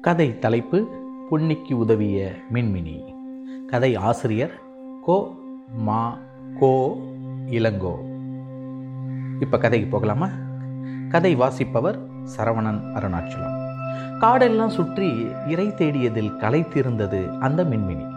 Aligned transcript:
கதை 0.00 0.38
தலைப்பு 0.38 0.86
புன்னிக்கு 1.30 1.72
உதவிய 1.72 2.32
மின்மினி. 2.52 3.14
கதை 3.66 3.96
ஆசிரியர் 3.96 4.60
கோ 5.02 5.34
மா 5.76 6.18
கோ 6.60 6.96
இளங்கோ. 7.46 7.94
இப்போ 9.40 9.58
கதைக்கு 9.58 9.88
போகலாமா? 9.88 10.28
கதை 11.08 11.34
வாசிப்பவர் 11.34 11.98
சரவணன் 12.36 12.80
அருணாச்சலம். 12.94 13.56
காடெல்லாம் 14.20 14.68
சுற்றி 14.68 15.26
இறை 15.48 15.74
தேடியதில் 15.74 16.36
களைத்திருந்தது 16.40 17.38
அந்த 17.38 17.64
மின்மினி. 17.64 18.08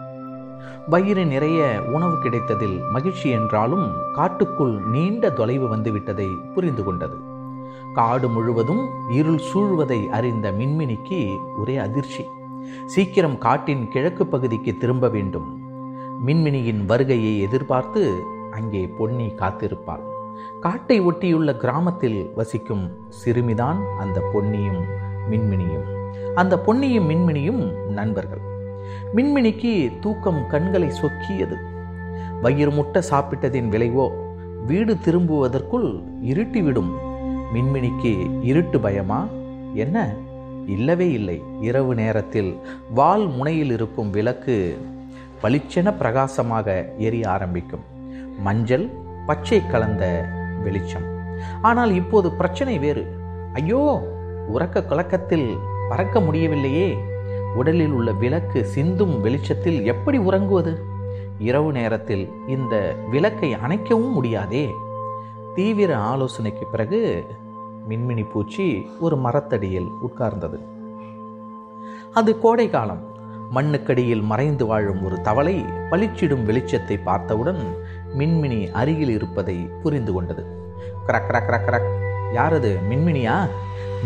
வயிறு 0.88 1.26
நிறைய 1.26 1.82
உணவு 1.92 2.18
கிடைத்ததில் 2.22 2.80
மகிழ்ச்சி 2.92 3.30
என்றாலும் 3.30 3.92
காட்டுக்குள் 4.12 4.80
நீண்ட 4.86 5.30
தொலைவு 5.30 5.76
வந்துவிட்டதை 5.76 6.52
புரிந்து 6.54 6.84
கொண்டது. 6.84 7.31
காடு 7.94 8.28
முழுவதும் 8.28 9.10
இருள் 9.10 9.40
சூழ்வதை 9.54 10.08
அறிந்த 10.08 10.52
மின்மினிக்கு 10.52 11.36
ஒரே 11.58 11.76
அதிர்ச்சி. 11.76 12.26
சீக்கிரம் 12.86 13.38
காட்டின் 13.38 13.88
கிழக்கு 13.88 14.26
பகுதிக்கு 14.26 14.76
திரும்ப 14.76 15.08
வேண்டும். 15.08 15.60
மின்மினியின் 16.26 16.86
வருகையை 16.86 17.40
எதிர்பார்த்து 17.40 18.22
அங்கே 18.50 18.86
பொன்னி 18.86 19.26
காத்திருப்பாள். 19.26 20.02
காட்டை 20.60 21.00
ஒட்டியுள்ள 21.00 21.56
கிராமத்தில் 21.56 22.32
வசிக்கும் 22.34 22.90
சிறுமிதான் 23.24 23.76
அந்த 23.98 24.22
பொன்னியும் 24.32 24.82
மின்மினியும். 25.30 25.88
அந்த 26.34 26.62
பொன்னியும் 26.66 27.08
மின்மினியும் 27.10 27.72
நண்பர்கள். 27.88 28.40
மின்மினிக்கு 29.14 29.98
தூக்கம் 30.00 30.46
கண்களை 30.46 30.90
சொக்கியது. 30.90 31.56
வயிறு 32.42 32.70
முட்ட 32.70 33.02
சாப்பிட்டதின் 33.10 33.68
விளைவோ 33.68 34.10
வீடு 34.66 34.94
திரும்புவதற்குள் 34.94 36.02
இருட்டிவிடும் 36.22 36.90
மின்மினிக்கு 37.54 38.38
இருட்டு 38.42 38.80
பயமா? 38.80 39.26
என்ன? 39.74 40.14
இல்லவே 40.66 41.12
இல்லை. 41.12 41.42
இரவு 41.60 41.94
நேரத்தில் 41.94 42.58
வால் 42.90 43.28
முனையில் 43.28 43.70
இருக்கும் 43.70 44.10
விளக்கு 44.10 44.78
பளிச்சென 45.42 45.96
பிரகாசமாக 45.96 46.92
எரிய 46.98 47.30
ஆரம்பிக்கும். 47.30 47.80
மஞ்சள் 48.38 48.90
பச்சை 49.26 49.66
கலந்த 49.66 50.28
வெளிச்சம். 50.62 51.08
ஆனால் 51.62 51.94
இப்போது 51.94 52.32
பிரச்சனை 52.32 52.78
வேறு. 52.78 53.06
ஐயோ 53.52 54.08
உறக்க 54.54 54.86
கலக்கத்தில் 54.86 55.56
பறக்க 55.88 56.20
முடியவில்லையே. 56.20 56.96
உடலில் 57.54 57.92
உள்ள 57.92 58.12
விளக்கு 58.12 58.64
சிந்தும் 58.64 59.20
வெளிச்சத்தில் 59.20 59.84
எப்படி 59.84 60.18
உறங்குவது? 60.18 60.78
இரவு 61.38 61.72
நேரத்தில் 61.72 62.30
இந்த 62.48 62.96
விளக்கை 63.10 63.54
அணைக்கவும் 63.54 64.12
முடியாதே. 64.12 64.68
தீவிர 65.54 65.96
ஆலோசனைக்கு 65.96 66.66
பிறகு 66.66 67.26
மின்மினி 67.88 68.30
பூச்சி 68.30 68.90
ஒரு 69.00 69.16
மரத்தடியில் 69.16 69.88
உட்கார்ந்தது. 70.02 70.58
அது 72.12 72.38
கோடை 72.38 72.70
காலம். 72.70 73.10
மண்ணுக்கடியில் 73.54 74.22
மறைந்து 74.22 74.66
வாழும் 74.66 75.04
ஒரு 75.04 75.20
தவளை 75.20 75.60
பளிச்சிடும் 75.60 76.44
வெளிச்சத்தை 76.44 77.02
பார்த்தவுடன் 77.02 77.76
மின்மினி 78.18 78.70
அருகில் 78.70 79.08
இருப்பதை 79.08 79.68
புரிந்து 79.82 80.12
கொண்டது. 80.12 80.46
கிரக் 81.06 81.26
கிரக் 81.26 81.46
கிரக் 81.46 81.64
கிரக். 81.64 82.00
யாரது? 82.34 82.78
மின்மினியா? 82.90 83.48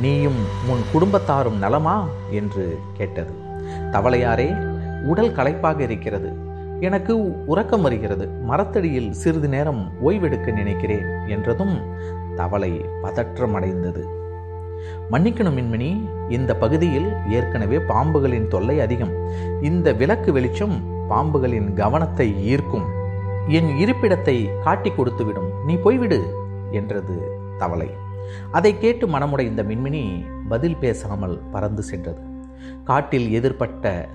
நீயும் 0.00 0.44
உன் 0.68 0.80
குடும்பத்தாரும் 0.94 1.58
நலமா? 1.58 2.06
என்று 2.30 2.78
கேட்டது. 2.92 3.32
தவளையாரே 3.92 4.74
உடல் 5.04 5.32
களைப்பாக 5.32 5.80
இருக்கிறது. 5.80 6.45
எனக்கு 6.80 7.44
உறக்கம் 7.46 7.82
வருகிறது. 7.82 8.28
மரத்தடியில் 8.28 9.12
சிறிது 9.12 9.48
நேரம் 9.48 9.92
ஓய்வெடுக்க 10.04 10.52
நினைக்கிறேன் 10.52 11.26
என்றதும் 11.26 11.80
தவளை 12.36 12.84
பதற்றமடைந்தது. 13.02 14.04
மன்னிக்கணும் 15.10 15.56
மின்மினி 15.58 16.08
இந்த 16.28 16.56
பகுதியில் 16.56 17.12
ஏற்கனவே 17.30 17.78
பாம்புகளின் 17.78 18.48
தொல்லை 18.48 18.80
அதிகம். 18.80 19.14
இந்த 19.62 19.92
விளக்கு 19.92 20.32
வெளிச்சம் 20.32 20.82
பாம்புகளின் 21.10 21.72
கவனத்தை 21.72 22.44
ஈர்க்கும். 22.44 22.84
என் 23.48 23.68
இருப்பிடத்தை 23.68 24.62
காட்டி 24.62 24.90
கொடுத்துவிடும். 24.90 25.64
நீ 25.66 25.74
போய்விடு 25.74 26.22
என்றது 26.70 27.38
தவளை. 27.58 27.90
அதை 28.50 28.78
கேட்டு 28.78 29.06
மனமுடைந்த 29.06 29.62
மின்மினி 29.62 30.24
பதில் 30.48 30.76
பேசாமல் 30.76 31.40
பறந்து 31.52 31.82
சென்றது. 31.82 32.20
காட்டில் 32.84 33.40
எதிர்பட்ட 33.40 34.08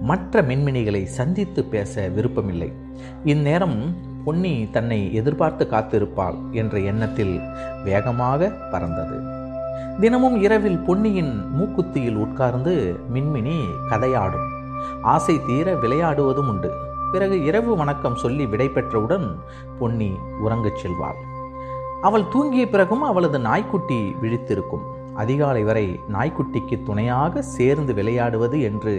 மற்ற 0.00 0.42
மின்மினிகளை 0.42 1.04
சந்தித்து 1.04 1.64
பேச 1.64 2.08
விருப்பமில்லை. 2.08 2.72
இந்நேரம் 3.24 3.96
பொன்னி 4.24 4.68
தன்னை 4.72 5.14
எதிர்பார்த்து 5.14 5.66
காத்திருப்பாள் 5.70 6.50
என்ற 6.50 6.78
எண்ணத்தில் 6.78 7.40
வேகமாக 7.84 8.52
பறந்தது. 8.70 9.20
தினமும் 10.00 10.42
இரவில் 10.42 10.78
பொன்னியின் 10.78 11.44
மூக்குத்தியில் 11.58 12.16
உட்கார்ந்து 12.16 13.00
மின்மினி 13.14 13.60
கதையாடும். 13.90 14.48
ஆசை 15.02 15.40
தீர 15.46 15.74
விளையாடுவதும் 15.74 16.48
உண்டு. 16.48 16.72
பிறகு 17.12 17.44
இரவு 17.44 17.76
வணக்கம் 17.76 18.16
சொல்லி 18.16 18.46
விடை 18.46 18.68
பெற்றவுடன் 18.68 19.34
பொன்னி 19.78 20.12
உறங்கச் 20.44 20.78
செல்வாள். 20.82 21.16
அவள் 22.02 22.28
தூங்கிய 22.32 22.68
பிறகும் 22.68 23.02
அவளது 23.02 23.38
நாய்க்குட்டி 23.38 24.14
விழித்திருக்கும். 24.22 24.94
அதிகாலை 25.16 25.62
வரை 25.62 26.00
நாய்க்குட்டிக்கு 26.12 26.82
துணையாக 26.82 27.42
சேர்ந்து 27.42 27.94
விளையாடுவது 27.94 28.60
என்று 28.60 28.94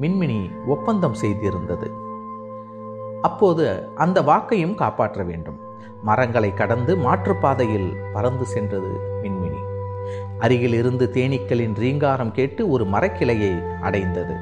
மின்மினி 0.00 0.66
ஒப்பந்தம் 0.66 1.16
செய்திருந்தது. 1.22 1.88
அப்போது 3.20 3.64
அந்த 3.94 4.22
வாக்கையும் 4.22 4.74
காப்பாற்ற 4.74 5.22
வேண்டும். 5.22 5.58
மரங்களை 6.02 6.54
கடந்து 6.54 6.96
மாற்றுப்பாதையில் 6.96 7.90
பறந்து 8.12 8.44
சென்றது 8.44 8.90
மின்மினி. 9.22 9.60
அருகில் 10.38 10.72
இருந்து 10.72 11.10
தேனீக்களின் 11.12 11.74
ரீங்காரம் 11.74 12.32
கேட்டு 12.32 12.70
ஒரு 12.70 12.84
மரக்கிளையை 12.84 13.78
அடைந்தது. 13.80 14.36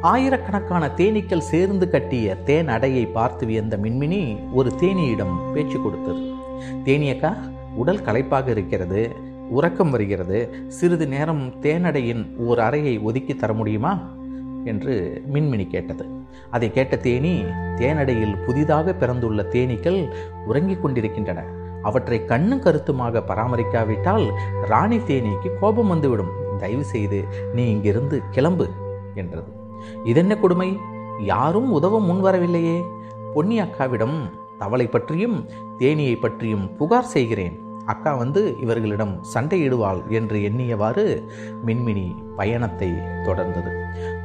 ஆயிரக்கணக்கான 0.00 0.84
தேனீக்கள் 0.96 1.48
சேர்ந்து 1.50 1.90
கட்டிய 1.90 2.36
தேன் 2.36 2.68
அடையை 2.68 3.06
பார்த்து 3.06 3.46
வியந்த 3.46 3.76
மின்மினி 3.76 4.22
ஒரு 4.52 4.70
தேனியிடம் 4.80 5.36
பேச்சு 5.52 5.80
கொடுத்தது. 5.80 6.22
தேனியக்கா 6.84 7.32
உடல் 7.74 8.02
களைப்பாக 8.02 8.50
இருக்கிறது. 8.50 9.32
உறக்கம் 9.50 9.90
வருகிறது. 9.90 10.54
சிறிது 10.68 11.08
நேரம் 11.08 11.54
தேனடையின் 11.60 12.36
ஓர் 12.36 12.58
அறையை 12.58 12.98
ஒதுக்கி 12.98 13.36
தர 13.36 13.52
முடியுமா? 13.52 14.12
என்று 14.64 15.22
மின்மினி 15.32 15.66
கேட்டது. 15.66 16.06
அதை 16.50 16.72
கேட்ட 16.72 16.96
தேனி 16.96 17.42
தேனடையில் 17.76 18.44
புதிதாக 18.44 18.94
பிறந்துள்ள 18.94 19.42
தேனீக்கள் 19.42 20.12
உறங்கிக் 20.46 20.82
கொண்டிருக்கின்றன. 20.82 21.44
அவற்றை 21.82 22.24
கண்ணும் 22.24 22.60
கருத்துமாக 22.60 23.24
பராமரிக்காவிட்டால் 23.28 24.32
ராணி 24.66 24.96
தேனீக்கு 24.96 25.58
கோபம் 25.60 25.88
வந்துவிடும். 25.88 26.42
தயவு 26.58 26.84
செய்து 26.84 27.24
நீ 27.54 27.70
இங்கிருந்து 27.70 28.22
கிளம்பு 28.30 28.68
என்றது. 29.14 29.52
இதென்ன 30.04 30.36
கொடுமை? 30.36 30.78
யாரும் 31.20 31.72
உதவ 31.72 32.00
முன்வரவில்லையே 32.00 32.82
பொன்னி 33.34 33.60
அக்காவிடம் 33.60 34.30
தவளை 34.58 34.86
பற்றியும் 34.86 35.48
தேனியை 35.78 36.20
பற்றியும் 36.20 36.76
புகார் 36.76 37.04
செய்கிறேன். 37.04 37.63
அக்கா 37.86 38.12
வந்து 38.14 38.56
இவர்களிடம் 38.60 39.14
சண்டையிடுவாள் 39.34 40.00
என்று 40.08 40.38
எண்ணியவாறு 40.48 41.04
மின்மினி 41.66 42.06
பயணத்தை 42.36 42.90
தொடர்ந்தது. 43.26 43.72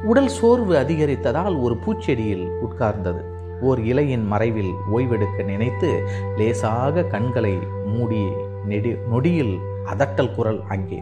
உடல் 0.04 0.28
சோர்வு 0.28 0.74
அதிகரித்ததால் 0.76 1.56
ஒரு 1.60 1.76
பூச்செடியில் 1.84 2.46
உட்கார்ந்தது. 2.66 3.22
ஓர் 3.62 3.80
இலையின் 3.80 4.26
மறைவில் 4.26 4.72
ஓய்வெடுக்க 4.92 5.44
நினைத்து 5.44 5.90
லேசாக 6.38 7.04
கண்களை 7.04 7.54
மூடி 7.86 8.22
நெடி 8.66 8.92
நொடியில் 9.12 9.54
அதட்டல் 9.92 10.34
குரல் 10.34 10.60
அங்கே 10.68 11.00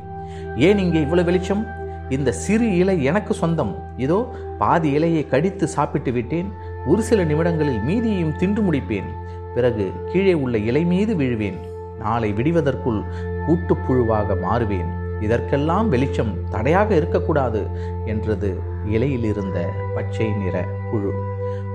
ஏன் 0.57 0.79
இங்கே 0.79 1.01
இவ்வளவு 1.01 1.29
வெளிச்சம்? 1.29 1.63
இந்த 2.09 2.31
சிறு 2.33 2.67
இலை 2.77 2.97
எனக்கு 3.05 3.33
சொந்தம். 3.35 3.73
இதோ 3.97 4.19
பாதி 4.59 4.99
இலையை 4.99 5.23
கடித்து 5.29 5.69
சாப்பிட்டு 5.69 6.13
விட்டேன். 6.13 6.49
ஒரு 6.87 7.03
சில 7.03 7.25
நிமிடங்களில் 7.25 7.81
மீதியையும் 7.89 8.37
தின்று 8.37 8.63
முடிப்பேன். 8.63 9.09
பிறகு 9.55 9.85
கீழே 10.13 10.35
உள்ள 10.35 10.59
இலை 10.59 10.85
மீது 10.85 11.15
விழுவேன். 11.17 11.59
நாளை 11.99 12.33
விடிவதற்குள் 12.33 13.01
கூட்டுப்புழுவாக 13.47 14.37
மாறுவேன். 14.45 14.91
இதற்கெல்லாம் 15.21 15.89
வெளிச்சம் 15.89 16.33
தடையாக 16.51 16.95
இருக்கக்கூடாது 16.95 17.61
என்றது 18.07 18.51
இலையிலிருந்த 18.85 19.59
பச்சை 19.95 20.29
நிற 20.33 20.57
புழு. 20.91 21.13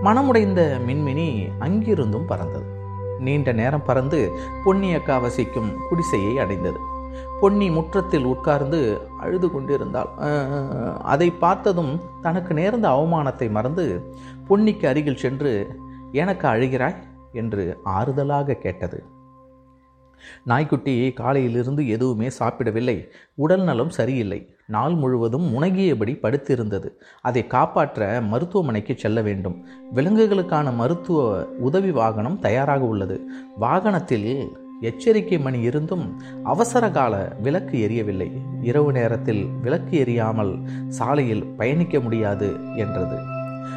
மனமுடைந்த 0.03 0.61
மின்மினி 0.87 1.27
அங்கிருந்தும் 1.59 2.27
பறந்தது. 2.27 2.67
நீண்ட 3.19 3.51
நேரம் 3.51 3.85
பறந்து 3.85 4.19
பொன்னியக்கா 4.65 5.21
வசிக்கும் 5.21 5.69
குடிசையை 5.89 6.33
அடைந்தது. 6.37 6.79
பொன்னி 7.41 7.69
முற்றத்தில் 7.69 8.25
உட்கார்ந்து 8.25 8.79
அழுது 9.19 9.51
கொண்டிருந்தாள். 9.51 10.11
அதை 11.03 11.31
பார்த்ததும் 11.31 11.93
தனக்கு 12.21 12.53
நேர்ந்த 12.53 12.87
அவமானத்தை 12.89 13.47
மறந்து 13.51 13.85
பொன்னிக்கு 14.49 14.85
அருகில் 14.85 15.17
சென்று 15.17 15.53
எனக்கு 16.11 16.47
அழுகிறாய்? 16.47 16.99
என்று 17.31 17.63
ஆறுதலாக 17.85 18.53
கேட்டது. 18.53 18.97
நாய்க்குட்டி 20.43 21.11
காலையிலிருந்து 21.11 21.87
எதுவுமே 21.87 22.29
சாப்பிடவில்லை. 22.29 23.11
உடல் 23.35 23.63
நலம் 23.63 23.89
சரியில்லை. 23.89 24.55
நாள் 24.67 24.93
முழுவதும் 24.93 25.53
முனகியபடி 25.53 26.19
படுத்திருந்தது. 26.19 26.89
அதை 27.21 27.47
காப்பாற்ற 27.47 28.21
மருத்துவமனைக்கு 28.21 28.95
செல்ல 28.97 29.21
வேண்டும். 29.21 29.65
விலங்குகளுக்கான 29.95 30.73
மருத்துவ 30.73 31.45
உதவி 31.45 31.91
வாகனம் 31.91 32.39
தயாராக 32.39 32.83
உள்ளது. 32.85 33.21
வாகனத்தில் 33.57 34.51
எச்சரிக்கை 34.81 35.39
மணி 35.39 35.59
இருந்தும் 35.61 36.21
அவசர 36.43 36.91
கால 36.91 37.35
விளக்கு 37.41 37.77
எரியவில்லை. 37.77 38.31
இரவு 38.61 38.91
நேரத்தில் 38.91 39.45
விளக்கு 39.45 40.03
எரியாமல் 40.03 40.67
சாலையில் 40.87 41.45
பயணிக்க 41.45 41.99
முடியாது 41.99 42.55
என்றது. 42.75 43.17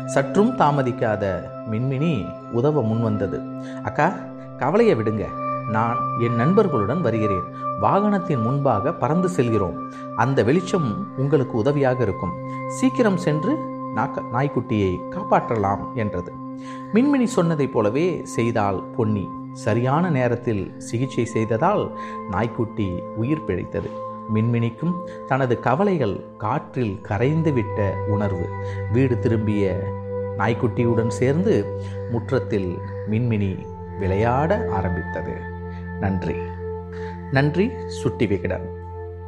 சற்றும் 0.07 0.57
தாமதிக்காத 0.57 1.43
மின்மினி 1.71 2.27
உதவ 2.53 2.83
முன்வந்தது. 2.83 3.63
அக்கா 3.83 4.13
கவலையை 4.59 4.95
விடுங்க. 4.95 5.46
நான் 5.71 5.97
என் 6.21 6.35
நண்பர்களுடன் 6.35 7.01
வருகிறேன். 7.01 7.45
வாகனத்தின் 7.81 8.43
முன்பாக 8.43 8.93
பறந்து 8.93 9.29
செல்கிறோம். 9.29 9.93
அந்த 10.17 10.43
வெளிச்சம் 10.43 11.17
உங்களுக்கு 11.17 11.59
உதவியாக 11.59 12.03
இருக்கும். 12.03 12.33
சீக்கிரம் 12.69 13.17
சென்று 13.17 13.59
நாக்க 13.95 14.23
நாய்க்குட்டியை 14.33 14.99
காப்பாற்றலாம் 15.11 15.93
என்றது. 15.95 16.33
மின்மினி 16.95 17.27
சொன்னதைப் 17.37 17.73
போலவே 17.73 18.21
செய்தால் 18.25 18.85
பொன்னி. 18.97 19.29
சரியான 19.53 20.11
நேரத்தில் 20.11 20.75
சிகிச்சை 20.79 21.25
செய்ததால் 21.25 21.99
நாய்க்குட்டி 22.31 23.03
உயிர் 23.17 23.45
பிழைத்தது. 23.45 23.91
மின்மினிக்கும் 24.35 24.95
தனது 25.27 25.61
கவலைகள் 25.61 26.25
காற்றில் 26.39 27.01
கரைந்துவிட்ட 27.09 28.07
உணர்வு. 28.09 28.49
வீடு 28.93 29.19
திரும்பிய 29.19 29.93
நாய்க்குட்டியுடன் 30.39 31.09
சேர்ந்து 31.09 31.83
முற்றத்தில் 32.11 32.79
மின்மினி 33.11 33.67
விளையாட 33.99 34.69
ஆரம்பித்தது. 34.73 35.55
நன்றி. 36.01 36.35
நன்றி 37.31 37.71
சுட்டி 37.87 38.27
விகடன். 38.27 38.76